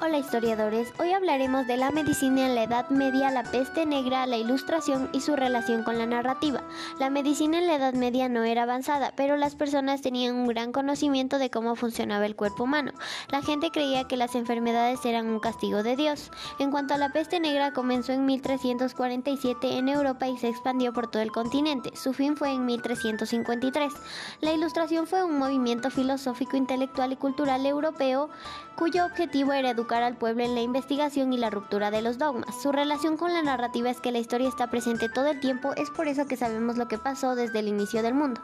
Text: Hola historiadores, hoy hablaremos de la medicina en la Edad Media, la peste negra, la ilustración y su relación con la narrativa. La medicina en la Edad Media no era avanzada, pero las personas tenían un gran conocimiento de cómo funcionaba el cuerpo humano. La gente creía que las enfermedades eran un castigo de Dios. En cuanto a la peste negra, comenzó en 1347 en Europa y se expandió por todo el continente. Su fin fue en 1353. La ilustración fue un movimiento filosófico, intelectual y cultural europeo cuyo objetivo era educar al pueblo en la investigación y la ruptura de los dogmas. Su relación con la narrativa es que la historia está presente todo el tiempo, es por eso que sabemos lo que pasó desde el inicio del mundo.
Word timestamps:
Hola 0.00 0.18
historiadores, 0.18 0.92
hoy 1.00 1.10
hablaremos 1.10 1.66
de 1.66 1.76
la 1.76 1.90
medicina 1.90 2.46
en 2.46 2.54
la 2.54 2.62
Edad 2.62 2.88
Media, 2.88 3.32
la 3.32 3.42
peste 3.42 3.84
negra, 3.84 4.28
la 4.28 4.36
ilustración 4.36 5.10
y 5.12 5.20
su 5.22 5.34
relación 5.34 5.82
con 5.82 5.98
la 5.98 6.06
narrativa. 6.06 6.62
La 7.00 7.10
medicina 7.10 7.58
en 7.58 7.66
la 7.66 7.74
Edad 7.74 7.94
Media 7.94 8.28
no 8.28 8.44
era 8.44 8.62
avanzada, 8.62 9.12
pero 9.16 9.36
las 9.36 9.56
personas 9.56 10.00
tenían 10.00 10.36
un 10.36 10.46
gran 10.46 10.70
conocimiento 10.70 11.38
de 11.38 11.50
cómo 11.50 11.74
funcionaba 11.74 12.26
el 12.26 12.36
cuerpo 12.36 12.62
humano. 12.62 12.92
La 13.32 13.42
gente 13.42 13.72
creía 13.72 14.04
que 14.04 14.16
las 14.16 14.36
enfermedades 14.36 15.04
eran 15.04 15.26
un 15.26 15.40
castigo 15.40 15.82
de 15.82 15.96
Dios. 15.96 16.30
En 16.60 16.70
cuanto 16.70 16.94
a 16.94 16.98
la 16.98 17.12
peste 17.12 17.40
negra, 17.40 17.72
comenzó 17.72 18.12
en 18.12 18.24
1347 18.24 19.78
en 19.78 19.88
Europa 19.88 20.28
y 20.28 20.38
se 20.38 20.48
expandió 20.48 20.92
por 20.92 21.10
todo 21.10 21.22
el 21.22 21.32
continente. 21.32 21.90
Su 21.96 22.12
fin 22.12 22.36
fue 22.36 22.52
en 22.52 22.66
1353. 22.66 23.92
La 24.42 24.52
ilustración 24.52 25.08
fue 25.08 25.24
un 25.24 25.38
movimiento 25.38 25.90
filosófico, 25.90 26.56
intelectual 26.56 27.10
y 27.10 27.16
cultural 27.16 27.66
europeo 27.66 28.30
cuyo 28.76 29.04
objetivo 29.04 29.52
era 29.52 29.70
educar 29.70 29.87
al 29.96 30.16
pueblo 30.16 30.44
en 30.44 30.54
la 30.54 30.60
investigación 30.60 31.32
y 31.32 31.38
la 31.38 31.50
ruptura 31.50 31.90
de 31.90 32.02
los 32.02 32.18
dogmas. 32.18 32.62
Su 32.62 32.72
relación 32.72 33.16
con 33.16 33.32
la 33.32 33.42
narrativa 33.42 33.90
es 33.90 34.00
que 34.00 34.12
la 34.12 34.18
historia 34.18 34.48
está 34.48 34.68
presente 34.68 35.08
todo 35.08 35.26
el 35.28 35.40
tiempo, 35.40 35.72
es 35.76 35.90
por 35.90 36.08
eso 36.08 36.26
que 36.26 36.36
sabemos 36.36 36.76
lo 36.76 36.88
que 36.88 36.98
pasó 36.98 37.34
desde 37.34 37.58
el 37.60 37.68
inicio 37.68 38.02
del 38.02 38.14
mundo. 38.14 38.40